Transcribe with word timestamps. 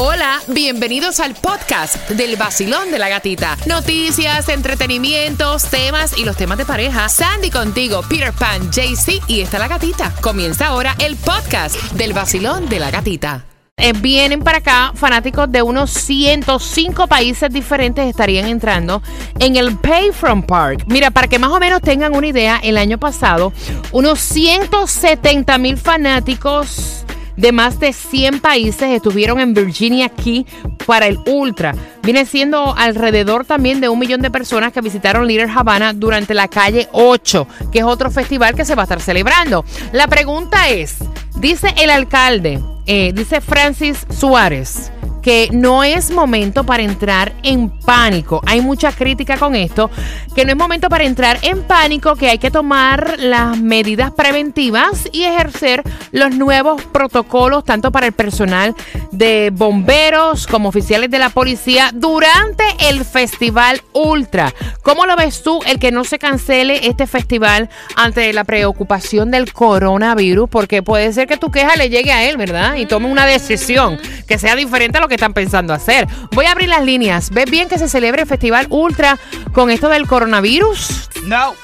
Hola, 0.00 0.40
bienvenidos 0.46 1.18
al 1.18 1.34
podcast 1.34 2.08
del 2.10 2.36
vacilón 2.36 2.92
de 2.92 3.00
la 3.00 3.08
gatita. 3.08 3.56
Noticias, 3.66 4.48
entretenimientos, 4.48 5.64
temas 5.64 6.16
y 6.16 6.24
los 6.24 6.36
temas 6.36 6.56
de 6.56 6.64
pareja. 6.64 7.08
Sandy 7.08 7.50
contigo, 7.50 8.02
Peter 8.08 8.32
Pan, 8.32 8.70
JC 8.70 9.20
y 9.26 9.40
está 9.40 9.58
la 9.58 9.66
gatita. 9.66 10.14
Comienza 10.20 10.68
ahora 10.68 10.94
el 11.00 11.16
podcast 11.16 11.74
del 11.94 12.12
vacilón 12.12 12.68
de 12.68 12.78
la 12.78 12.92
gatita. 12.92 13.44
Eh, 13.76 13.92
vienen 13.92 14.44
para 14.44 14.58
acá 14.58 14.92
fanáticos 14.94 15.50
de 15.50 15.62
unos 15.62 15.90
105 15.90 17.08
países 17.08 17.52
diferentes 17.52 18.06
estarían 18.06 18.46
entrando 18.46 19.02
en 19.40 19.56
el 19.56 19.76
Payfront 19.78 20.46
Park. 20.46 20.84
Mira, 20.86 21.10
para 21.10 21.26
que 21.26 21.40
más 21.40 21.50
o 21.50 21.58
menos 21.58 21.80
tengan 21.80 22.14
una 22.14 22.28
idea, 22.28 22.60
el 22.62 22.78
año 22.78 22.98
pasado 22.98 23.52
unos 23.90 24.20
170 24.20 25.58
mil 25.58 25.76
fanáticos 25.76 27.04
de 27.38 27.52
más 27.52 27.78
de 27.78 27.92
100 27.92 28.40
países 28.40 28.90
estuvieron 28.90 29.40
en 29.40 29.54
Virginia 29.54 30.08
Key 30.08 30.44
para 30.86 31.06
el 31.06 31.18
Ultra. 31.24 31.74
Viene 32.02 32.26
siendo 32.26 32.76
alrededor 32.76 33.44
también 33.44 33.80
de 33.80 33.88
un 33.88 33.98
millón 33.98 34.20
de 34.20 34.30
personas 34.30 34.72
que 34.72 34.80
visitaron 34.80 35.26
Little 35.26 35.50
Havana 35.50 35.92
durante 35.92 36.34
la 36.34 36.48
calle 36.48 36.88
8, 36.92 37.46
que 37.70 37.78
es 37.78 37.84
otro 37.84 38.10
festival 38.10 38.56
que 38.56 38.64
se 38.64 38.74
va 38.74 38.82
a 38.82 38.84
estar 38.84 39.00
celebrando. 39.00 39.64
La 39.92 40.08
pregunta 40.08 40.68
es, 40.68 40.96
dice 41.36 41.72
el 41.78 41.90
alcalde, 41.90 42.60
eh, 42.86 43.12
dice 43.14 43.40
Francis 43.40 44.04
Suárez, 44.10 44.90
que 45.28 45.50
no 45.52 45.84
es 45.84 46.10
momento 46.10 46.64
para 46.64 46.82
entrar 46.82 47.34
en 47.42 47.68
pánico. 47.68 48.40
Hay 48.46 48.62
mucha 48.62 48.92
crítica 48.92 49.36
con 49.36 49.54
esto, 49.54 49.90
que 50.34 50.46
no 50.46 50.52
es 50.52 50.56
momento 50.56 50.88
para 50.88 51.04
entrar 51.04 51.38
en 51.42 51.64
pánico, 51.64 52.16
que 52.16 52.30
hay 52.30 52.38
que 52.38 52.50
tomar 52.50 53.16
las 53.18 53.58
medidas 53.58 54.10
preventivas 54.10 55.06
y 55.12 55.24
ejercer 55.24 55.82
los 56.12 56.34
nuevos 56.34 56.82
protocolos, 56.82 57.62
tanto 57.66 57.92
para 57.92 58.06
el 58.06 58.12
personal 58.12 58.74
de 59.12 59.50
bomberos 59.52 60.46
como 60.46 60.70
oficiales 60.70 61.10
de 61.10 61.18
la 61.18 61.28
policía 61.28 61.90
durante 61.92 62.64
el 62.88 63.04
Festival 63.04 63.82
Ultra. 63.92 64.54
¿Cómo 64.82 65.04
lo 65.04 65.14
ves 65.14 65.42
tú 65.42 65.60
el 65.66 65.78
que 65.78 65.92
no 65.92 66.04
se 66.04 66.18
cancele 66.18 66.86
este 66.86 67.06
festival 67.06 67.68
ante 67.96 68.32
la 68.32 68.44
preocupación 68.44 69.30
del 69.30 69.52
coronavirus? 69.52 70.48
Porque 70.48 70.82
puede 70.82 71.12
ser 71.12 71.26
que 71.26 71.36
tu 71.36 71.50
queja 71.50 71.76
le 71.76 71.90
llegue 71.90 72.12
a 72.12 72.24
él, 72.24 72.38
¿verdad? 72.38 72.76
Y 72.76 72.86
tome 72.86 73.10
una 73.10 73.26
decisión 73.26 74.00
que 74.26 74.38
sea 74.38 74.56
diferente 74.56 74.96
a 74.96 75.02
lo 75.02 75.08
que 75.08 75.17
están 75.18 75.34
pensando 75.34 75.74
hacer. 75.74 76.06
Voy 76.32 76.46
a 76.46 76.52
abrir 76.52 76.68
las 76.68 76.84
líneas. 76.84 77.30
¿Ves 77.30 77.50
bien 77.50 77.68
que 77.68 77.78
se 77.78 77.88
celebre 77.88 78.22
el 78.22 78.28
Festival 78.28 78.66
Ultra 78.70 79.18
con 79.52 79.70
esto 79.70 79.88
del 79.88 80.06
coronavirus? 80.06 81.10
No, 81.24 81.54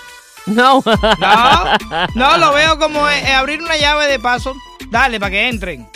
No. 0.47 0.83
no, 1.19 1.65
no, 2.15 2.37
lo 2.39 2.53
veo 2.53 2.79
como 2.79 3.09
eh, 3.09 3.33
abrir 3.33 3.63
una 3.63 3.77
llave 3.77 4.07
de 4.07 4.19
paso. 4.19 4.55
Dale, 4.91 5.19
para 5.19 5.31
que 5.31 5.49
entren. 5.49 5.89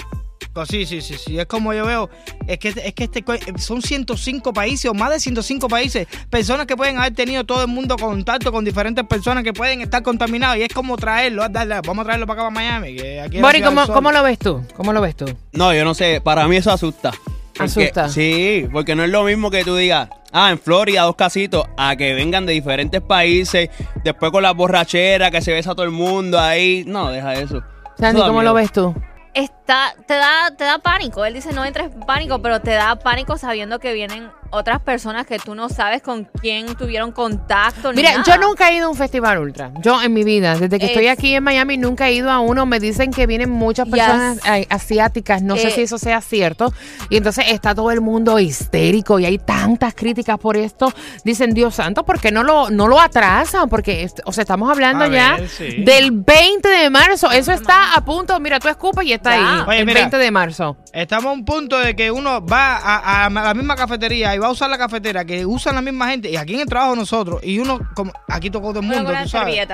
Pues 0.54 0.68
sí, 0.70 0.86
sí, 0.86 1.02
sí, 1.02 1.14
sí. 1.18 1.38
Es 1.38 1.46
como 1.46 1.72
yo 1.74 1.84
veo. 1.86 2.08
Es 2.48 2.58
que, 2.58 2.68
es 2.70 2.94
que 2.94 3.04
este, 3.04 3.22
co- 3.22 3.34
son 3.58 3.80
105 3.82 4.52
países 4.52 4.90
o 4.90 4.94
más 4.94 5.10
de 5.10 5.20
105 5.20 5.68
países. 5.68 6.08
Personas 6.30 6.66
que 6.66 6.76
pueden 6.76 6.98
haber 6.98 7.14
tenido 7.14 7.44
todo 7.44 7.60
el 7.62 7.68
mundo 7.68 7.96
contacto 7.96 8.50
con 8.50 8.64
diferentes 8.64 9.04
personas 9.06 9.44
que 9.44 9.52
pueden 9.52 9.82
estar 9.82 10.02
contaminados. 10.02 10.56
Y 10.56 10.62
es 10.62 10.72
como 10.72 10.96
traerlo. 10.96 11.44
ah, 11.44 11.48
Dale, 11.48 11.80
vamos 11.86 12.02
a 12.02 12.06
traerlo 12.06 12.26
para 12.26 12.40
acá, 12.42 12.50
para 12.54 12.64
Miami. 12.64 12.96
Que 12.96 13.20
aquí 13.20 13.40
Bori, 13.40 13.62
¿cómo. 13.62 13.86
¿cómo 13.86 14.10
lo 14.10 14.22
ves 14.22 14.38
tú? 14.38 14.64
¿Cómo 14.74 14.92
lo 14.92 15.00
ves 15.00 15.14
tú? 15.14 15.26
No, 15.52 15.72
yo 15.74 15.84
no 15.84 15.94
sé, 15.94 16.20
para 16.22 16.48
mí 16.48 16.56
eso 16.56 16.72
asusta. 16.72 17.12
Porque- 17.58 17.64
Asusta. 17.84 18.08
Sí, 18.08 18.66
porque 18.72 18.94
no 18.94 19.04
es 19.04 19.10
lo 19.10 19.24
mismo 19.24 19.50
que 19.50 19.64
tú 19.64 19.76
digas, 19.76 20.08
ah, 20.32 20.50
en 20.50 20.58
Florida 20.58 21.02
dos 21.02 21.16
casitos, 21.16 21.66
a 21.76 21.96
que 21.96 22.14
vengan 22.14 22.46
de 22.46 22.52
diferentes 22.52 23.00
países, 23.00 23.68
después 24.04 24.30
con 24.32 24.42
la 24.42 24.52
borrachera, 24.52 25.30
que 25.30 25.42
se 25.42 25.52
besa 25.52 25.72
a 25.72 25.74
todo 25.74 25.84
el 25.84 25.90
mundo 25.92 26.38
ahí. 26.38 26.84
No, 26.86 27.10
deja 27.10 27.34
eso. 27.34 27.62
Sandy, 27.98 28.20
¿cómo 28.20 28.32
miedo. 28.34 28.44
lo 28.44 28.54
ves 28.54 28.72
tú? 28.72 28.94
Está, 29.34 29.94
te 30.06 30.14
da, 30.14 30.50
te 30.56 30.64
da 30.64 30.78
pánico. 30.78 31.24
Él 31.24 31.34
dice 31.34 31.52
no 31.52 31.64
entres 31.64 31.92
en 31.92 32.00
pánico, 32.00 32.40
pero 32.40 32.60
te 32.60 32.70
da 32.72 32.96
pánico 32.96 33.36
sabiendo 33.38 33.78
que 33.78 33.92
vienen 33.92 34.30
otras 34.50 34.80
personas 34.80 35.26
que 35.26 35.38
tú 35.38 35.54
no 35.54 35.68
sabes 35.68 36.02
con 36.02 36.24
quién 36.24 36.74
tuvieron 36.76 37.12
contacto. 37.12 37.92
ni 37.92 37.96
Mira, 37.98 38.18
nada. 38.18 38.24
yo 38.24 38.38
nunca 38.38 38.70
he 38.70 38.76
ido 38.76 38.86
a 38.86 38.90
un 38.90 38.96
festival 38.96 39.38
ultra. 39.38 39.70
Yo 39.82 40.02
en 40.02 40.12
mi 40.14 40.24
vida, 40.24 40.56
desde 40.56 40.78
que 40.78 40.86
estoy 40.86 41.06
Es- 41.06 41.12
aquí 41.18 41.34
en 41.34 41.44
Miami, 41.44 41.76
nunca 41.76 42.08
he 42.08 42.14
ido 42.14 42.30
a 42.30 42.40
uno. 42.40 42.64
Me 42.66 42.80
dicen 42.80 43.10
que 43.12 43.26
vienen 43.26 43.50
muchas 43.50 43.86
Yes. 43.86 43.94
personas 43.96 44.38
ay, 44.44 44.66
asiáticas. 44.70 45.42
No 45.42 45.56
sé 45.56 45.68
Eh, 45.68 45.70
si 45.72 45.82
eso 45.82 45.98
sea 45.98 46.20
cierto. 46.20 46.72
Y 47.10 47.16
entonces 47.18 47.46
está 47.48 47.74
todo 47.74 47.90
el 47.90 48.00
mundo 48.00 48.38
histérico 48.38 49.18
y 49.18 49.26
hay 49.26 49.38
tantas 49.38 49.94
críticas 49.94 50.38
por 50.38 50.56
esto. 50.56 50.92
Dicen, 51.24 51.52
Dios 51.54 51.74
santo, 51.74 52.04
¿por 52.04 52.20
qué 52.20 52.32
no 52.32 52.42
lo, 52.42 52.70
no 52.70 52.88
lo 52.88 53.00
atrasan? 53.00 53.68
Porque, 53.68 54.08
o 54.24 54.32
sea, 54.32 54.42
estamos 54.42 54.70
hablando 54.70 55.06
ya 55.08 55.36
ver, 55.36 55.48
sí. 55.48 55.82
del 55.84 56.10
20 56.12 56.68
de 56.68 56.90
marzo. 56.90 57.30
Eso 57.30 57.52
está 57.52 57.94
a 57.94 58.04
punto. 58.04 58.38
Mira, 58.40 58.58
tú 58.60 58.68
escupas 58.68 59.04
y 59.04 59.12
está 59.12 59.30
Ya. 59.36 59.54
ahí. 59.60 59.64
Oye, 59.68 59.78
el 59.80 59.86
mira. 59.86 60.00
20 60.00 60.16
de 60.18 60.30
marzo. 60.30 60.76
Estamos 60.92 61.26
a 61.30 61.32
un 61.32 61.44
punto 61.44 61.78
de 61.78 61.94
que 61.94 62.10
uno 62.10 62.44
va 62.44 62.76
a, 62.76 63.26
a 63.26 63.30
la 63.30 63.54
misma 63.54 63.76
cafetería 63.76 64.34
y 64.38 64.40
va 64.40 64.46
a 64.48 64.50
usar 64.50 64.70
la 64.70 64.78
cafetera 64.78 65.24
que 65.24 65.44
usan 65.44 65.74
la 65.74 65.82
misma 65.82 66.08
gente 66.08 66.30
y 66.30 66.36
aquí 66.36 66.54
en 66.54 66.60
el 66.60 66.66
trabajo 66.66 66.94
nosotros 66.96 67.40
y 67.42 67.58
uno 67.58 67.80
como 67.94 68.12
aquí 68.28 68.50
tocó 68.50 68.68
todo 68.68 68.80
el 68.80 68.86
mundo, 68.86 69.12
tú 69.22 69.28
sabes. 69.28 69.68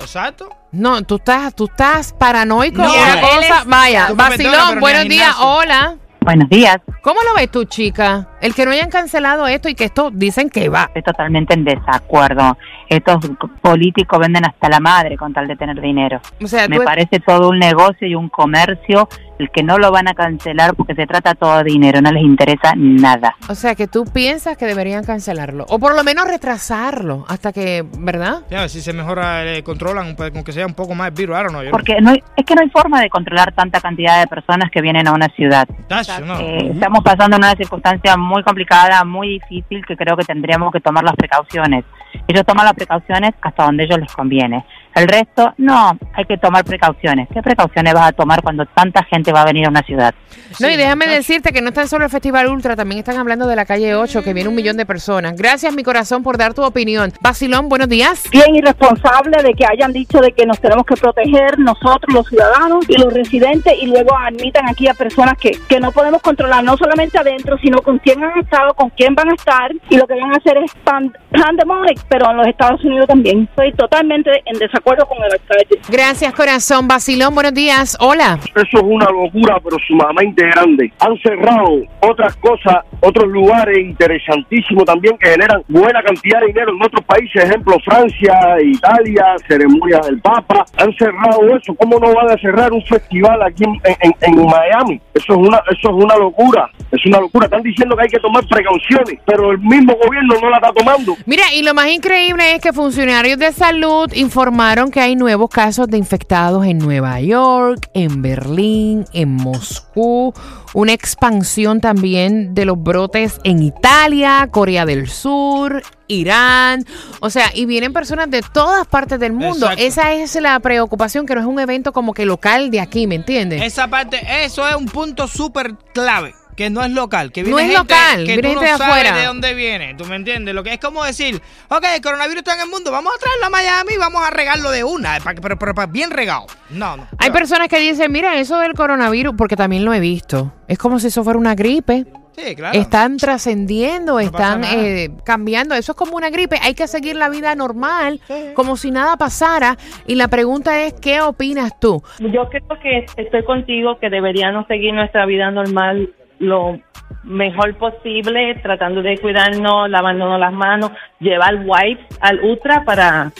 Exacto. 0.00 0.50
No, 0.72 1.02
tú 1.02 1.16
estás, 1.16 1.54
tú 1.54 1.64
estás 1.66 2.12
paranoico. 2.12 2.82
No, 2.82 2.92
una 2.94 3.14
él 3.14 3.20
cosa. 3.20 3.58
es- 3.60 3.66
Vaya, 3.66 4.08
vacilón, 4.14 4.80
buenos 4.80 5.04
días. 5.08 5.34
Hola. 5.40 5.96
Buenos 6.20 6.48
días. 6.48 6.78
¿Cómo 7.02 7.20
lo 7.22 7.36
ves 7.36 7.48
tú, 7.52 7.64
chica? 7.66 8.26
El 8.40 8.52
que 8.52 8.64
no 8.66 8.72
hayan 8.72 8.90
cancelado 8.90 9.46
esto 9.46 9.68
y 9.68 9.76
que 9.76 9.84
esto 9.84 10.10
dicen 10.12 10.50
que 10.50 10.68
va. 10.68 10.84
Estoy 10.86 11.02
totalmente 11.04 11.54
en 11.54 11.62
desacuerdo. 11.64 12.58
Estos 12.88 13.18
políticos 13.62 14.18
venden 14.18 14.44
hasta 14.44 14.68
la 14.68 14.80
madre 14.80 15.16
con 15.16 15.32
tal 15.32 15.46
de 15.46 15.54
tener 15.54 15.80
dinero. 15.80 16.20
O 16.42 16.48
sea, 16.48 16.66
Me 16.66 16.80
parece 16.80 17.20
todo 17.20 17.50
un 17.50 17.60
negocio 17.60 18.08
y 18.08 18.16
un 18.16 18.28
comercio 18.28 19.08
que 19.52 19.62
no 19.62 19.78
lo 19.78 19.90
van 19.90 20.08
a 20.08 20.14
cancelar 20.14 20.74
porque 20.74 20.94
se 20.94 21.06
trata 21.06 21.34
todo 21.34 21.58
de 21.58 21.64
dinero, 21.64 22.00
no 22.00 22.10
les 22.10 22.22
interesa 22.22 22.72
nada. 22.76 23.34
o 23.48 23.54
sea, 23.54 23.74
que 23.74 23.86
tú 23.86 24.04
piensas 24.04 24.56
que 24.56 24.66
deberían 24.66 25.04
cancelarlo. 25.04 25.66
O 25.68 25.78
por 25.78 25.94
lo 25.94 26.02
menos 26.04 26.26
retrasarlo 26.26 27.24
hasta 27.28 27.52
que, 27.52 27.84
¿verdad? 27.98 28.42
Ya, 28.50 28.68
si 28.68 28.80
se 28.80 28.92
mejora, 28.92 29.44
eh, 29.44 29.62
controlan, 29.62 30.16
pues, 30.16 30.30
con 30.30 30.42
que 30.44 30.52
sea 30.52 30.66
un 30.66 30.74
poco 30.74 30.94
más 30.94 31.08
el 31.08 31.14
virus, 31.14 31.36
no- 31.52 31.60
Porque 31.70 32.00
no 32.00 32.10
hay- 32.10 32.22
es 32.36 32.44
que 32.44 32.54
no 32.54 32.62
hay 32.62 32.70
forma 32.70 33.00
de 33.00 33.08
controlar 33.10 33.52
tanta 33.52 33.80
cantidad 33.80 34.20
de 34.20 34.26
personas 34.26 34.70
que 34.70 34.80
vienen 34.80 35.06
a 35.06 35.12
una 35.12 35.28
ciudad. 35.28 35.66
Tacho, 35.88 36.24
no. 36.24 36.38
Eh, 36.40 36.70
estamos 36.74 37.02
pasando 37.04 37.36
en 37.36 37.42
una 37.44 37.54
circunstancia 37.54 38.16
muy 38.16 38.42
complicada, 38.42 39.04
muy 39.04 39.38
difícil, 39.40 39.84
que 39.86 39.96
creo 39.96 40.16
que 40.16 40.24
tendríamos 40.24 40.72
que 40.72 40.80
tomar 40.80 41.04
las 41.04 41.14
precauciones. 41.14 41.84
Ellos 42.28 42.44
toman 42.46 42.64
las 42.64 42.74
precauciones 42.74 43.32
hasta 43.42 43.64
donde 43.64 43.84
ellos 43.84 43.98
les 43.98 44.12
conviene. 44.12 44.64
El 44.96 45.08
resto, 45.08 45.52
no, 45.58 45.98
hay 46.14 46.24
que 46.24 46.38
tomar 46.38 46.64
precauciones. 46.64 47.28
¿Qué 47.30 47.42
precauciones 47.42 47.92
vas 47.92 48.08
a 48.08 48.12
tomar 48.12 48.40
cuando 48.40 48.64
tanta 48.64 49.04
gente 49.04 49.30
va 49.30 49.42
a 49.42 49.44
venir 49.44 49.66
a 49.66 49.68
una 49.68 49.82
ciudad? 49.82 50.14
No, 50.58 50.70
y 50.70 50.76
déjame 50.76 51.06
decirte 51.06 51.52
que 51.52 51.60
no 51.60 51.68
están 51.68 51.86
solo 51.86 52.06
el 52.06 52.10
Festival 52.10 52.46
Ultra, 52.46 52.76
también 52.76 53.00
están 53.00 53.18
hablando 53.18 53.46
de 53.46 53.56
la 53.56 53.66
calle 53.66 53.94
8, 53.94 54.22
que 54.22 54.32
viene 54.32 54.48
un 54.48 54.54
millón 54.54 54.78
de 54.78 54.86
personas. 54.86 55.36
Gracias, 55.36 55.74
mi 55.74 55.82
corazón, 55.82 56.22
por 56.22 56.38
dar 56.38 56.54
tu 56.54 56.64
opinión. 56.64 57.12
Basilón, 57.20 57.68
buenos 57.68 57.90
días. 57.90 58.24
bien 58.32 58.56
irresponsable 58.56 59.42
de 59.42 59.52
que 59.52 59.66
hayan 59.66 59.92
dicho 59.92 60.18
de 60.18 60.32
que 60.32 60.46
nos 60.46 60.58
tenemos 60.60 60.86
que 60.86 60.96
proteger 60.96 61.58
nosotros 61.58 62.14
los 62.14 62.26
ciudadanos 62.28 62.88
y 62.88 62.96
los 62.96 63.12
residentes 63.12 63.74
y 63.78 63.88
luego 63.88 64.16
admitan 64.16 64.66
aquí 64.66 64.88
a 64.88 64.94
personas 64.94 65.34
que, 65.36 65.58
que 65.68 65.78
no 65.78 65.92
podemos 65.92 66.22
controlar 66.22 66.64
no 66.64 66.74
solamente 66.78 67.18
adentro 67.18 67.58
sino 67.58 67.82
con 67.82 67.98
quién 67.98 68.24
han 68.24 68.38
estado, 68.38 68.72
con 68.72 68.88
quién 68.88 69.14
van 69.14 69.28
a 69.28 69.34
estar 69.34 69.70
y 69.90 69.98
lo 69.98 70.06
que 70.06 70.14
van 70.14 70.32
a 70.32 70.38
hacer 70.38 70.56
es 70.56 70.72
pan, 70.84 71.12
pandemonic 71.30 72.00
pero 72.08 72.30
en 72.30 72.38
los 72.38 72.46
Estados 72.46 72.82
Unidos 72.82 73.08
también. 73.08 73.42
Estoy 73.50 73.72
totalmente 73.74 74.30
en 74.46 74.58
desacuerdo 74.58 74.85
con 74.94 75.18
el 75.18 75.32
alcalde. 75.32 75.80
Gracias, 75.88 76.32
corazón. 76.32 76.86
Basilón, 76.86 77.34
buenos 77.34 77.52
días. 77.54 77.96
Hola. 77.98 78.38
Eso 78.54 78.76
es 78.76 78.82
una 78.84 79.06
locura, 79.10 79.58
pero 79.62 79.76
sumamente 79.86 80.44
grande. 80.46 80.92
Han 81.00 81.18
cerrado 81.18 81.80
otras 82.02 82.36
cosas, 82.36 82.84
otros 83.00 83.26
lugares 83.26 83.78
interesantísimos 83.78 84.84
también 84.84 85.18
que 85.18 85.30
generan 85.30 85.62
buena 85.66 86.00
cantidad 86.04 86.40
de 86.40 86.46
dinero 86.48 86.70
en 86.72 86.82
otros 86.84 87.04
países, 87.04 87.42
ejemplo 87.44 87.76
Francia, 87.84 88.32
Italia, 88.62 89.34
ceremonias 89.48 90.06
del 90.06 90.20
Papa. 90.20 90.64
Han 90.78 90.94
cerrado 90.96 91.56
eso. 91.56 91.74
¿Cómo 91.74 91.98
no 91.98 92.14
van 92.14 92.30
a 92.30 92.36
cerrar 92.40 92.72
un 92.72 92.82
festival 92.84 93.42
aquí 93.42 93.64
en, 93.64 93.74
en- 94.00 94.14
en 94.20 94.46
Miami? 94.46 95.00
Eso 95.14 95.32
es 95.32 95.38
una, 95.48 95.58
eso 95.68 95.88
es 95.98 96.04
una 96.04 96.16
locura. 96.16 96.70
Es 96.92 97.04
una 97.06 97.18
locura. 97.20 97.46
Están 97.46 97.62
diciendo 97.62 97.96
que 97.96 98.02
hay 98.02 98.08
que 98.08 98.20
tomar 98.20 98.46
precauciones, 98.46 99.18
pero 99.26 99.50
el 99.50 99.58
mismo 99.58 99.94
gobierno 99.96 100.34
no 100.40 100.48
la 100.50 100.56
está 100.58 100.72
tomando. 100.72 101.16
Mira, 101.26 101.42
y 101.52 101.64
lo 101.64 101.74
más 101.74 101.88
increíble 101.88 102.54
es 102.54 102.60
que 102.60 102.72
funcionarios 102.72 103.38
de 103.38 103.50
salud 103.50 104.12
informaron 104.14 104.75
que 104.84 105.00
hay 105.00 105.16
nuevos 105.16 105.48
casos 105.48 105.88
de 105.88 105.96
infectados 105.96 106.66
en 106.66 106.78
Nueva 106.78 107.18
York, 107.20 107.88
en 107.94 108.20
Berlín, 108.20 109.06
en 109.14 109.32
Moscú, 109.32 110.34
una 110.74 110.92
expansión 110.92 111.80
también 111.80 112.54
de 112.54 112.66
los 112.66 112.80
brotes 112.80 113.40
en 113.42 113.62
Italia, 113.62 114.48
Corea 114.50 114.84
del 114.84 115.08
Sur, 115.08 115.82
Irán, 116.08 116.84
o 117.20 117.30
sea, 117.30 117.50
y 117.54 117.64
vienen 117.64 117.94
personas 117.94 118.30
de 118.30 118.42
todas 118.42 118.86
partes 118.86 119.18
del 119.18 119.32
mundo. 119.32 119.66
Exacto. 119.70 119.82
Esa 119.82 120.12
es 120.12 120.34
la 120.36 120.60
preocupación, 120.60 121.24
que 121.24 121.34
no 121.34 121.40
es 121.40 121.46
un 121.46 121.58
evento 121.58 121.94
como 121.94 122.12
que 122.12 122.26
local 122.26 122.70
de 122.70 122.80
aquí, 122.80 123.06
¿me 123.06 123.14
entiendes? 123.14 123.62
Esa 123.62 123.88
parte, 123.88 124.20
eso 124.44 124.68
es 124.68 124.76
un 124.76 124.86
punto 124.86 125.26
súper 125.26 125.74
clave. 125.94 126.34
Que 126.56 126.70
no 126.70 126.82
es 126.82 126.90
local, 126.90 127.30
que 127.32 127.42
viene 127.42 127.52
No 127.52 127.58
es 127.58 127.66
gente 127.66 127.78
local, 127.94 128.16
que 128.18 128.24
viene 128.24 128.42
tú 128.42 128.48
gente 128.48 128.54
no 128.54 128.60
de 128.72 128.78
sabes 128.78 128.86
afuera. 128.94 129.16
de 129.16 129.26
dónde 129.26 129.54
viene, 129.54 129.94
¿tú 129.94 130.04
me 130.06 130.16
entiendes? 130.16 130.54
Lo 130.54 130.64
que 130.64 130.72
es 130.72 130.80
como 130.80 131.04
decir, 131.04 131.40
ok, 131.68 131.84
el 131.94 132.00
coronavirus 132.00 132.38
está 132.38 132.54
en 132.54 132.60
el 132.62 132.68
mundo, 132.68 132.90
vamos 132.90 133.12
a 133.14 133.20
traerlo 133.20 133.46
a 133.46 133.50
Miami 133.50 133.92
y 133.94 133.98
vamos 133.98 134.22
a 134.26 134.30
regarlo 134.30 134.70
de 134.70 134.82
una, 134.82 135.18
pa- 135.20 135.34
pero, 135.40 135.58
pero, 135.58 135.74
pero 135.74 135.88
bien 135.88 136.10
regado. 136.10 136.46
No, 136.70 136.96
no. 136.96 137.06
Hay 137.18 137.28
no. 137.28 137.34
personas 137.34 137.68
que 137.68 137.78
dicen, 137.78 138.10
mira, 138.10 138.38
eso 138.40 138.58
del 138.58 138.72
coronavirus, 138.74 139.34
porque 139.36 139.54
también 139.56 139.84
lo 139.84 139.92
he 139.92 140.00
visto. 140.00 140.52
Es 140.66 140.78
como 140.78 140.98
si 140.98 141.08
eso 141.08 141.22
fuera 141.22 141.38
una 141.38 141.54
gripe. 141.54 142.06
Sí, 142.36 142.54
claro. 142.54 142.78
Están 142.78 143.16
trascendiendo, 143.16 144.20
están 144.20 144.60
pasa 144.60 144.74
nada. 144.76 144.86
eh, 144.86 145.10
cambiando. 145.24 145.74
Eso 145.74 145.92
es 145.92 145.96
como 145.96 146.16
una 146.16 146.28
gripe. 146.28 146.58
Hay 146.62 146.74
que 146.74 146.86
seguir 146.86 147.16
la 147.16 147.30
vida 147.30 147.54
normal, 147.54 148.20
Sí. 148.26 148.34
como 148.54 148.76
si 148.76 148.90
nada 148.90 149.16
pasara. 149.16 149.78
Y 150.06 150.16
la 150.16 150.28
pregunta 150.28 150.82
es, 150.82 150.92
¿qué 151.00 151.22
opinas 151.22 151.78
tú? 151.80 152.02
Yo 152.18 152.48
creo 152.50 152.78
que 152.82 153.06
estoy 153.16 153.42
contigo 153.44 153.98
que 153.98 154.10
deberíamos 154.10 154.66
seguir 154.66 154.92
nuestra 154.92 155.24
vida 155.24 155.50
normal 155.50 156.10
lo 156.38 156.78
mejor 157.24 157.74
posible, 157.76 158.54
tratando 158.62 159.02
de 159.02 159.18
cuidarnos, 159.18 159.90
lavándonos 159.90 160.38
las 160.38 160.52
manos, 160.52 160.92
llevar 161.20 161.56
wipes 161.64 162.06
al 162.20 162.40
ultra 162.40 162.84
para 162.84 163.32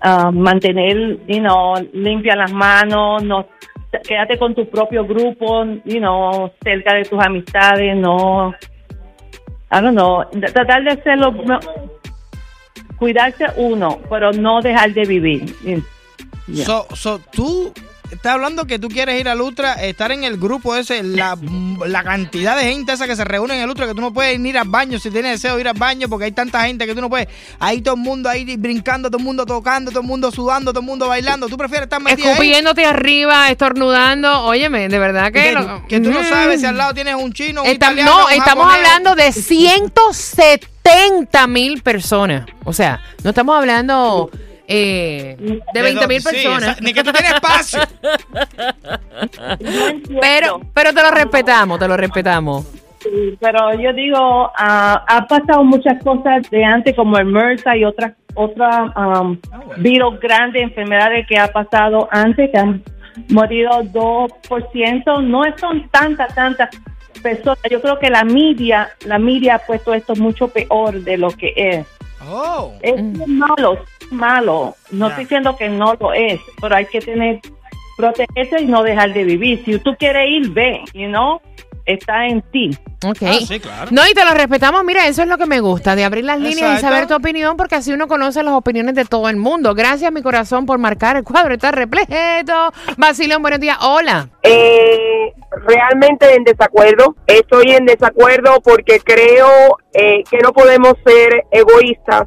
ah, 0.00 0.30
mantener, 0.32 1.18
you 1.26 1.40
know, 1.40 1.74
limpias 1.92 2.36
las 2.36 2.52
manos, 2.52 3.22
no 3.22 3.46
quédate 4.02 4.38
con 4.38 4.54
tu 4.54 4.68
propio 4.68 5.04
grupo, 5.04 5.64
you 5.84 5.98
know, 5.98 6.50
cerca 6.62 6.94
de 6.94 7.04
tus 7.04 7.20
amistades, 7.22 7.96
no, 7.96 8.54
I 9.70 9.80
don't 9.80 9.92
know, 9.92 10.24
tratar 10.52 10.84
de 10.84 10.90
hacerlo, 10.90 11.32
no, 11.32 11.58
cuidarse 12.96 13.46
uno, 13.56 14.00
pero 14.08 14.32
no 14.32 14.60
dejar 14.60 14.92
de 14.92 15.04
vivir. 15.04 15.54
So, 16.64 16.86
so, 16.94 17.18
tú 17.32 17.72
estás 18.10 18.32
hablando 18.34 18.66
que 18.66 18.78
tú 18.78 18.88
quieres 18.88 19.18
ir 19.20 19.28
al 19.28 19.40
Ultra, 19.40 19.74
estar 19.74 20.12
en 20.12 20.24
el 20.24 20.36
grupo 20.38 20.74
ese, 20.76 21.02
la, 21.02 21.36
la 21.86 22.02
cantidad 22.04 22.56
de 22.56 22.64
gente 22.64 22.92
esa 22.92 23.06
que 23.06 23.16
se 23.16 23.24
reúne 23.24 23.54
en 23.54 23.60
el 23.62 23.68
Ultra, 23.70 23.86
que 23.86 23.94
tú 23.94 24.00
no 24.00 24.12
puedes 24.12 24.38
ir 24.38 24.58
al 24.58 24.68
baño 24.68 24.98
si 24.98 25.10
tienes 25.10 25.32
deseo 25.40 25.54
de 25.56 25.62
ir 25.62 25.68
al 25.68 25.76
baño, 25.78 26.08
porque 26.08 26.26
hay 26.26 26.32
tanta 26.32 26.62
gente 26.64 26.86
que 26.86 26.94
tú 26.94 27.00
no 27.00 27.08
puedes. 27.10 27.26
Ahí 27.58 27.80
todo 27.80 27.94
el 27.96 28.00
mundo 28.00 28.28
ahí 28.28 28.56
brincando, 28.56 29.08
todo 29.10 29.18
el 29.18 29.24
mundo 29.24 29.44
tocando, 29.46 29.90
todo 29.90 30.00
el 30.02 30.06
mundo 30.06 30.30
sudando, 30.30 30.72
todo 30.72 30.80
el 30.80 30.86
mundo 30.86 31.08
bailando. 31.08 31.48
¿Tú 31.48 31.56
prefieres 31.56 31.84
estar 31.86 32.00
metida 32.00 32.26
ahí? 32.26 32.32
Escupiéndote 32.32 32.84
arriba, 32.86 33.50
estornudando. 33.50 34.44
Óyeme, 34.44 34.88
de 34.88 34.98
verdad 34.98 35.32
que... 35.32 35.42
Que, 35.42 35.52
lo- 35.52 35.86
que 35.88 36.00
tú 36.00 36.10
no 36.10 36.20
Mm. 36.22 36.28
sabes 36.28 36.60
si 36.60 36.66
al 36.66 36.76
lado 36.76 36.94
tienes 36.94 37.14
un 37.16 37.32
chino, 37.32 37.62
un 37.62 37.68
Estam- 37.68 37.74
italiano, 37.74 38.10
no, 38.18 38.26
un 38.26 38.32
estamos 38.32 38.64
japonés. 38.66 38.86
hablando 38.88 39.14
de 39.16 39.32
170 39.32 41.46
mil 41.46 41.82
personas. 41.82 42.46
O 42.64 42.72
sea, 42.72 43.00
no 43.22 43.30
estamos 43.30 43.56
hablando 43.56 44.30
eh, 44.66 45.36
de 45.72 45.82
20 45.82 46.08
mil 46.08 46.20
Sí, 46.20 46.28
personas. 46.28 46.62
esa- 46.62 46.80
ni 46.80 46.92
que 46.92 47.04
tú 47.04 47.12
tienes 47.12 47.34
espacio. 47.34 47.80
Pero, 50.20 50.60
pero 50.72 50.92
te 50.92 51.02
lo 51.02 51.10
respetamos, 51.10 51.78
te 51.78 51.88
lo 51.88 51.96
respetamos. 51.96 52.64
Sí, 53.02 53.36
pero 53.38 53.74
yo 53.78 53.92
digo, 53.92 54.50
ah, 54.56 55.04
ha 55.06 55.26
pasado 55.26 55.62
muchas 55.62 56.02
cosas 56.02 56.48
de 56.50 56.64
antes 56.64 56.96
como 56.96 57.18
el 57.18 57.26
MRSA 57.26 57.76
y 57.76 57.84
otras 57.84 58.12
otras 58.34 58.90
um, 58.96 59.38
virus 59.78 60.18
grandes, 60.20 60.62
enfermedades 60.62 61.26
que 61.28 61.38
ha 61.38 61.48
pasado 61.48 62.08
antes, 62.10 62.50
que 62.50 62.58
han 62.58 62.82
morido 63.28 63.70
2%. 63.84 65.22
No 65.22 65.42
son 65.58 65.88
tantas, 65.90 66.34
tantas 66.34 66.70
personas. 67.22 67.58
Yo 67.70 67.80
creo 67.80 67.98
que 67.98 68.10
la 68.10 68.24
media, 68.24 68.90
la 69.06 69.18
media 69.18 69.56
ha 69.56 69.58
puesto 69.60 69.94
esto 69.94 70.16
mucho 70.16 70.48
peor 70.48 71.00
de 71.02 71.16
lo 71.16 71.30
que 71.30 71.52
es. 71.56 71.86
Oh. 72.26 72.72
Es 72.82 73.00
malo, 73.28 73.78
malo. 74.10 74.76
No 74.90 75.06
Ya. 75.06 75.10
estoy 75.12 75.24
diciendo 75.24 75.56
que 75.56 75.68
no 75.68 75.94
lo 75.98 76.12
es, 76.12 76.40
pero 76.60 76.76
hay 76.76 76.86
que 76.86 77.00
tener, 77.00 77.40
protegerse 77.96 78.62
y 78.62 78.66
no 78.66 78.82
dejar 78.82 79.12
de 79.12 79.24
vivir. 79.24 79.62
Si 79.64 79.78
tú 79.78 79.94
quieres 79.98 80.28
ir, 80.28 80.50
ve, 80.50 80.80
you 80.94 81.06
know, 81.08 81.40
está 81.86 82.26
en 82.26 82.40
ti. 82.50 82.70
Ok. 83.06 83.18
Ah, 83.22 83.34
sí, 83.46 83.60
claro. 83.60 83.90
No, 83.90 84.00
y 84.10 84.14
te 84.14 84.24
lo 84.24 84.32
respetamos. 84.32 84.82
Mira, 84.84 85.06
eso 85.06 85.20
es 85.22 85.28
lo 85.28 85.36
que 85.36 85.44
me 85.44 85.60
gusta, 85.60 85.94
de 85.94 86.04
abrir 86.04 86.24
las 86.24 86.40
líneas 86.40 86.78
y 86.78 86.80
saber 86.80 87.06
tu 87.06 87.14
opinión, 87.14 87.56
porque 87.58 87.74
así 87.74 87.92
uno 87.92 88.08
conoce 88.08 88.42
las 88.42 88.54
opiniones 88.54 88.94
de 88.94 89.04
todo 89.04 89.28
el 89.28 89.36
mundo. 89.36 89.74
Gracias, 89.74 90.10
mi 90.10 90.22
corazón, 90.22 90.64
por 90.64 90.78
marcar 90.78 91.16
el 91.16 91.24
cuadro. 91.24 91.52
Está 91.54 91.70
repleto. 91.70 92.72
Basilón, 92.96 93.42
buenos 93.42 93.60
días. 93.60 93.76
Hola. 93.82 94.30
Eh, 94.42 95.32
realmente 95.66 96.34
en 96.34 96.44
desacuerdo. 96.44 97.14
Estoy 97.26 97.72
en 97.72 97.84
desacuerdo 97.84 98.60
porque 98.64 99.00
creo 99.00 99.76
eh, 99.92 100.24
que 100.30 100.38
no 100.38 100.52
podemos 100.52 100.94
ser 101.04 101.44
egoístas. 101.50 102.26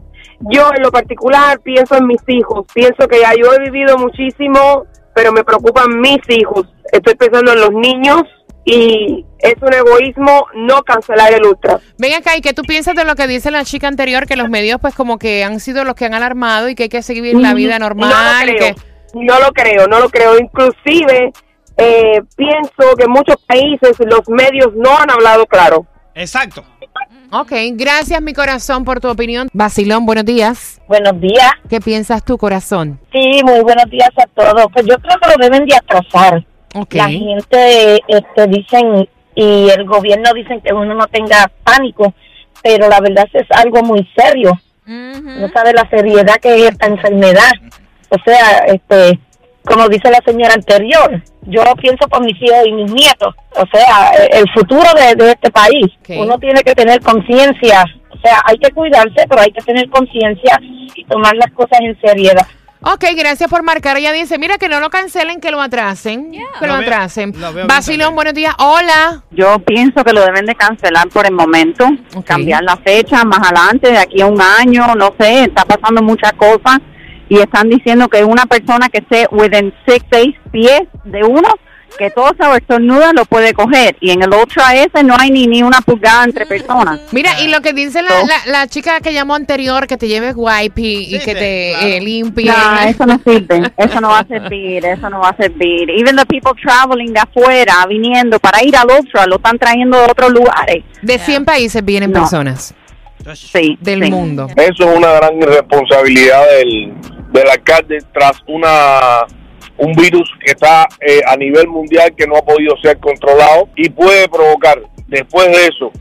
Yo 0.51 0.69
en 0.75 0.83
lo 0.83 0.91
particular 0.91 1.59
pienso 1.61 1.95
en 1.95 2.07
mis 2.07 2.21
hijos. 2.27 2.65
Pienso 2.73 3.07
que 3.07 3.19
ya 3.19 3.31
yo 3.33 3.53
he 3.53 3.59
vivido 3.59 3.97
muchísimo, 3.97 4.85
pero 5.15 5.31
me 5.31 5.43
preocupan 5.43 5.99
mis 5.99 6.19
hijos. 6.29 6.67
Estoy 6.91 7.15
pensando 7.15 7.53
en 7.53 7.59
los 7.61 7.71
niños 7.71 8.21
y 8.65 9.25
es 9.39 9.55
un 9.61 9.73
egoísmo 9.73 10.45
no 10.55 10.83
cancelar 10.83 11.33
el 11.33 11.45
ultra. 11.45 11.79
Ven 11.97 12.13
acá, 12.13 12.35
¿y 12.35 12.41
qué 12.41 12.53
tú 12.53 12.63
piensas 12.63 12.95
de 12.95 13.05
lo 13.05 13.15
que 13.15 13.25
dice 13.27 13.49
la 13.49 13.63
chica 13.63 13.87
anterior? 13.87 14.27
Que 14.27 14.35
los 14.35 14.49
medios, 14.49 14.79
pues, 14.81 14.93
como 14.93 15.17
que 15.17 15.43
han 15.43 15.59
sido 15.59 15.83
los 15.85 15.95
que 15.95 16.05
han 16.05 16.13
alarmado 16.13 16.67
y 16.69 16.75
que 16.75 16.83
hay 16.83 16.89
que 16.89 17.01
seguir 17.01 17.35
la 17.35 17.53
vida 17.53 17.79
normal. 17.79 18.09
No 18.09 18.15
lo 18.45 18.53
creo. 18.57 18.75
que- 18.75 18.81
No 19.13 19.39
lo 19.39 19.51
creo, 19.53 19.87
no 19.87 19.99
lo 19.99 20.09
creo. 20.09 20.37
Inclusive 20.37 21.31
eh, 21.77 22.21
pienso 22.35 22.95
que 22.97 23.03
en 23.05 23.11
muchos 23.11 23.37
países 23.47 23.95
los 23.99 24.27
medios 24.29 24.73
no 24.75 24.97
han 24.97 25.09
hablado 25.11 25.45
claro. 25.45 25.85
Exacto. 26.15 26.63
Ok, 27.31 27.51
gracias, 27.73 28.21
mi 28.21 28.33
corazón, 28.33 28.85
por 28.85 29.01
tu 29.01 29.09
opinión. 29.09 29.49
Basilón, 29.51 30.05
buenos 30.05 30.23
días. 30.23 30.79
Buenos 30.87 31.19
días. 31.19 31.51
¿Qué 31.69 31.81
piensas 31.81 32.23
tú, 32.23 32.37
corazón? 32.37 32.99
Sí, 33.11 33.41
muy 33.43 33.59
buenos 33.61 33.89
días 33.89 34.11
a 34.17 34.25
todos. 34.27 34.67
Pues 34.71 34.85
yo 34.85 34.97
creo 34.97 35.17
que 35.19 35.29
lo 35.29 35.35
deben 35.43 35.65
de 35.65 35.75
atrasar. 35.75 36.45
Ok. 36.73 36.93
La 36.93 37.09
gente 37.09 37.99
este, 38.07 38.47
dicen 38.47 39.09
y 39.35 39.69
el 39.69 39.85
gobierno 39.85 40.31
dicen 40.33 40.61
que 40.61 40.73
uno 40.73 40.93
no 40.95 41.05
tenga 41.07 41.51
pánico, 41.63 42.13
pero 42.63 42.87
la 42.87 43.01
verdad 43.01 43.27
es 43.33 43.45
algo 43.51 43.83
muy 43.83 44.07
serio. 44.15 44.51
No 44.85 45.49
sabe 45.49 45.73
la 45.73 45.87
seriedad 45.89 46.37
que 46.41 46.55
es 46.55 46.71
esta 46.71 46.87
enfermedad. 46.87 47.51
O 48.09 48.15
sea, 48.23 48.59
este, 48.67 49.19
como 49.67 49.87
dice 49.89 50.09
la 50.09 50.19
señora 50.25 50.53
anterior, 50.53 51.21
yo 51.43 51.63
pienso 51.79 52.07
por 52.07 52.23
mis 52.23 52.41
hijos 52.41 52.65
y 52.65 52.71
mis 52.71 52.91
nietos. 52.91 53.35
O 53.55 53.63
sea, 53.71 54.11
el 54.31 54.45
futuro 54.53 54.87
de, 54.95 55.15
de 55.15 55.31
este 55.31 55.51
país. 55.51 55.85
Uno 56.09 56.37
tiene 56.39 56.61
que 56.61 56.73
tener 56.73 57.01
conciencia. 57.01 57.83
O 58.09 58.19
sea, 58.19 58.41
hay 58.45 58.57
que 58.57 58.71
cuidarse, 58.71 59.25
pero 59.29 59.41
hay 59.41 59.51
que 59.51 59.61
tener 59.61 59.89
conciencia 59.89 60.59
y 60.95 61.03
tomar 61.05 61.35
las 61.35 61.51
cosas 61.51 61.79
en 61.81 61.99
seriedad. 62.01 62.47
Ok, 62.81 63.05
gracias 63.17 63.49
por 63.49 63.63
marcar. 63.63 63.97
Ella 63.97 64.11
dice, 64.11 64.37
mira, 64.37 64.57
que 64.59 64.69
no 64.69 64.79
lo 64.79 64.89
cancelen, 64.91 65.41
que 65.41 65.49
lo 65.51 65.59
atrasen. 65.59 66.31
Que 66.31 66.39
lo, 66.67 66.67
Lo 66.67 66.73
veo- 66.79 66.81
atrasen. 66.83 67.33
Basilón, 67.67 68.13
buenos 68.15 68.33
días. 68.35 68.53
Hola. 68.59 69.23
Yo 69.31 69.57
pienso 69.59 70.03
que 70.03 70.13
lo 70.13 70.21
deben 70.23 70.45
de 70.45 70.53
cancelar 70.55 71.09
por 71.09 71.25
el 71.25 71.33
momento, 71.33 71.87
cambiar 72.23 72.63
la 72.63 72.77
fecha 72.77 73.23
más 73.23 73.39
adelante, 73.39 73.91
de 73.91 73.97
aquí 73.97 74.21
a 74.21 74.27
un 74.27 74.39
año, 74.39 74.93
no 74.95 75.13
sé, 75.19 75.45
está 75.45 75.65
pasando 75.65 76.01
muchas 76.03 76.33
cosas 76.33 76.79
y 77.29 77.39
están 77.39 77.69
diciendo 77.69 78.07
que 78.07 78.23
una 78.23 78.45
persona 78.45 78.89
que 78.89 78.99
esté 78.99 79.27
within 79.31 79.73
six, 79.87 80.05
seis 80.11 80.35
pies 80.51 80.81
de 81.03 81.23
uno, 81.23 81.49
que 81.97 82.11
todo 82.11 82.31
esa 82.31 82.55
estornuda 82.55 83.11
lo 83.13 83.25
puede 83.25 83.53
coger 83.53 83.95
y 84.01 84.11
en 84.11 84.21
el 84.21 84.29
Ultra 84.31 84.75
S 84.75 85.03
no 85.03 85.15
hay 85.17 85.31
ni, 85.31 85.47
ni 85.47 85.63
una 85.63 85.81
pulgada 85.81 86.25
entre 86.25 86.45
personas. 86.45 86.99
Mira, 87.11 87.41
y 87.41 87.47
lo 87.47 87.61
que 87.61 87.73
dice 87.73 88.03
la, 88.03 88.11
la, 88.23 88.51
la 88.51 88.67
chica 88.67 88.99
que 88.99 89.13
llamó 89.13 89.33
anterior, 89.33 89.87
que 89.87 89.97
te 89.97 90.07
lleves 90.07 90.33
wipe 90.37 90.79
y, 90.81 91.15
y 91.15 91.19
que 91.19 91.31
sí, 91.31 91.33
te 91.33 91.71
claro. 91.71 91.87
eh, 91.87 92.01
limpie. 92.01 92.45
No, 92.51 92.79
eso 92.87 93.05
no 93.07 93.19
sirve, 93.25 93.71
eso 93.77 93.99
no 94.01 94.09
va 94.09 94.19
a 94.19 94.27
servir, 94.27 94.85
eso 94.85 95.09
no 95.09 95.21
va 95.21 95.29
a 95.29 95.37
servir. 95.37 95.89
Even 95.89 96.15
the 96.17 96.25
people 96.27 96.51
traveling 96.61 97.13
de 97.13 97.19
afuera, 97.19 97.73
viniendo 97.89 98.37
para 98.39 98.63
ir 98.63 98.75
al 98.77 98.87
Ultra, 98.99 99.25
lo 99.25 99.37
están 99.37 99.57
trayendo 99.57 99.97
de 99.97 100.11
otros 100.11 100.31
lugares. 100.31 100.83
De 101.01 101.17
100 101.17 101.45
países 101.45 101.83
vienen 101.83 102.11
No. 102.11 102.19
personas 102.19 102.75
Sí, 103.33 103.77
del 103.81 104.03
sí. 104.03 104.11
mundo. 104.11 104.47
Eso 104.55 104.89
es 104.91 104.97
una 104.97 105.11
gran 105.13 105.35
irresponsabilidad 105.41 106.43
del, 106.59 106.93
del 107.31 107.49
alcalde 107.49 107.99
tras 108.13 108.41
una 108.47 109.25
un 109.77 109.93
virus 109.93 110.29
que 110.43 110.51
está 110.51 110.87
eh, 110.99 111.21
a 111.27 111.35
nivel 111.35 111.67
mundial 111.67 112.13
que 112.15 112.25
no 112.25 112.35
ha 112.37 112.41
podido 112.41 112.75
ser 112.77 112.97
controlado 112.99 113.69
y 113.75 113.89
puede 113.89 114.27
provocar 114.27 114.81
después 115.07 115.47
de 115.47 115.67
eso, 115.67 115.91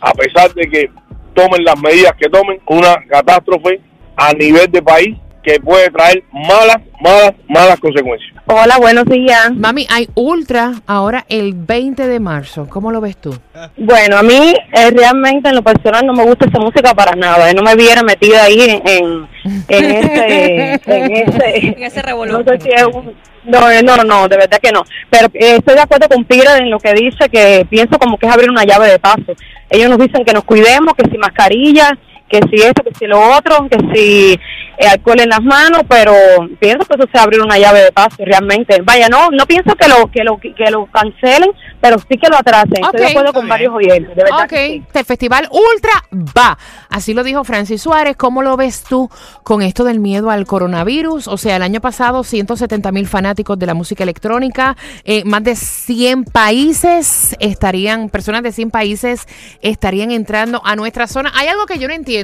a 0.00 0.12
pesar 0.12 0.52
de 0.52 0.68
que 0.68 0.90
tomen 1.34 1.64
las 1.64 1.80
medidas 1.80 2.12
que 2.18 2.28
tomen, 2.28 2.60
una 2.66 2.94
catástrofe 3.08 3.80
a 4.16 4.32
nivel 4.34 4.70
de 4.70 4.82
país 4.82 5.16
que 5.42 5.58
puede 5.60 5.90
traer 5.90 6.22
malas, 6.32 6.76
malas, 7.00 7.32
malas 7.48 7.80
consecuencias. 7.80 8.32
Hola, 8.46 8.76
buenos 8.78 9.04
días. 9.06 9.52
Mami, 9.54 9.86
hay 9.90 10.08
ultra 10.14 10.72
ahora 10.86 11.24
el 11.28 11.54
20 11.54 12.06
de 12.06 12.20
marzo. 12.20 12.66
¿Cómo 12.68 12.90
lo 12.92 13.00
ves 13.00 13.16
tú? 13.16 13.34
Bueno, 13.76 14.16
a 14.18 14.22
mí 14.22 14.54
eh, 14.72 14.90
realmente 14.90 15.48
en 15.48 15.54
lo 15.56 15.62
personal 15.62 16.04
no 16.06 16.12
me 16.12 16.24
gusta 16.24 16.46
esa 16.46 16.58
música 16.58 16.94
para 16.94 17.12
nada. 17.16 17.48
Yo 17.48 17.54
no 17.54 17.62
me 17.62 17.74
viera 17.76 18.02
metida 18.02 18.44
ahí 18.44 18.60
en, 18.60 18.82
en, 18.86 19.28
en 19.68 19.84
ese... 19.84 20.74
En 20.86 21.12
ese 21.28 21.66
En 21.68 21.82
ese 21.82 22.02
revolú. 22.02 22.32
no 22.38 22.44
sé 22.44 22.60
si 22.60 22.68
es 22.70 22.84
un- 22.84 23.14
no, 23.44 23.68
eh, 23.68 23.82
no, 23.82 23.96
no, 24.04 24.28
de 24.28 24.36
verdad 24.36 24.60
que 24.62 24.70
no. 24.70 24.84
Pero 25.10 25.26
eh, 25.34 25.56
estoy 25.58 25.74
de 25.74 25.80
acuerdo 25.80 26.08
con 26.08 26.24
Pira 26.24 26.58
en 26.58 26.70
lo 26.70 26.78
que 26.78 26.92
dice, 26.94 27.28
que 27.28 27.66
pienso 27.68 27.98
como 27.98 28.16
que 28.16 28.26
es 28.26 28.32
abrir 28.32 28.48
una 28.48 28.62
llave 28.64 28.88
de 28.88 29.00
paso. 29.00 29.34
Ellos 29.68 29.88
nos 29.90 29.98
dicen 29.98 30.24
que 30.24 30.32
nos 30.32 30.44
cuidemos, 30.44 30.94
que 30.94 31.10
sin 31.10 31.18
mascarilla, 31.18 31.90
que 32.32 32.40
si 32.48 32.62
esto, 32.62 32.82
que 32.82 32.94
si 32.98 33.06
lo 33.06 33.20
otro, 33.20 33.68
que 33.68 33.78
si 33.94 34.40
eh, 34.78 34.86
alcohol 34.90 35.20
en 35.20 35.28
las 35.28 35.42
manos, 35.42 35.82
pero 35.86 36.14
pienso 36.58 36.86
que 36.86 36.94
eso 36.94 37.08
se 37.12 37.18
abrió 37.18 37.44
una 37.44 37.58
llave 37.58 37.82
de 37.82 37.92
paso 37.92 38.16
realmente. 38.24 38.80
Vaya, 38.82 39.08
no 39.10 39.28
no 39.30 39.44
pienso 39.46 39.74
que 39.74 39.86
lo 39.86 40.10
que 40.10 40.24
lo 40.24 40.38
que 40.38 40.70
lo 40.70 40.86
cancelen, 40.86 41.50
pero 41.78 41.98
sí 41.98 42.16
que 42.16 42.30
lo 42.30 42.38
atrasen. 42.38 42.82
Estoy 42.82 43.00
de 43.00 43.06
acuerdo 43.08 43.34
con 43.34 43.46
varios 43.46 43.74
oyentes, 43.74 44.16
de 44.16 44.22
verdad 44.22 44.44
Ok, 44.44 44.48
que 44.48 44.68
sí. 44.68 44.82
el 44.94 45.04
festival 45.04 45.48
Ultra 45.50 45.92
va. 46.36 46.56
Así 46.88 47.12
lo 47.12 47.22
dijo 47.22 47.44
Francis 47.44 47.82
Suárez. 47.82 48.16
¿Cómo 48.16 48.40
lo 48.42 48.56
ves 48.56 48.84
tú 48.88 49.10
con 49.42 49.60
esto 49.60 49.84
del 49.84 50.00
miedo 50.00 50.30
al 50.30 50.46
coronavirus? 50.46 51.28
O 51.28 51.36
sea, 51.36 51.56
el 51.56 51.62
año 51.62 51.82
pasado 51.82 52.24
170 52.24 52.92
mil 52.92 53.06
fanáticos 53.06 53.58
de 53.58 53.66
la 53.66 53.74
música 53.74 54.04
electrónica, 54.04 54.76
eh, 55.04 55.22
más 55.24 55.44
de 55.44 55.54
100 55.54 56.24
países 56.24 57.36
estarían, 57.40 58.08
personas 58.08 58.42
de 58.42 58.52
100 58.52 58.70
países 58.70 59.26
estarían 59.60 60.10
entrando 60.10 60.62
a 60.64 60.76
nuestra 60.76 61.06
zona. 61.06 61.30
Hay 61.34 61.48
algo 61.48 61.66
que 61.66 61.78
yo 61.78 61.88
no 61.88 61.94
entiendo. 61.94 62.21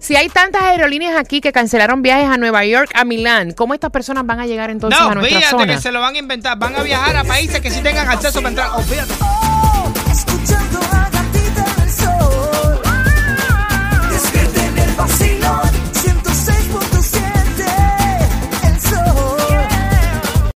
Si 0.00 0.16
hay 0.16 0.28
tantas 0.28 0.62
aerolíneas 0.62 1.16
aquí 1.16 1.40
que 1.40 1.52
cancelaron 1.52 2.02
viajes 2.02 2.28
a 2.28 2.36
Nueva 2.36 2.64
York, 2.64 2.90
a 2.94 3.04
Milán, 3.04 3.52
¿cómo 3.52 3.74
estas 3.74 3.90
personas 3.90 4.26
van 4.26 4.40
a 4.40 4.46
llegar 4.46 4.70
entonces 4.70 5.00
a 5.00 5.04
No, 5.08 5.14
nuestra 5.16 5.38
fíjate 5.40 5.50
zona? 5.62 5.74
que 5.74 5.80
se 5.80 5.92
lo 5.92 6.00
van 6.00 6.14
a 6.14 6.18
inventar. 6.18 6.58
Van 6.58 6.74
a 6.76 6.82
viajar 6.82 7.16
a 7.16 7.24
países 7.24 7.60
que 7.60 7.70
sí 7.70 7.80
tengan 7.82 8.08
acceso 8.08 8.38
para 8.40 8.48
entrar. 8.50 8.70
Olvídate. 8.74 9.35